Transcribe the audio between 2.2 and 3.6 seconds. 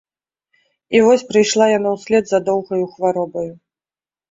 за доўгаю хваробаю.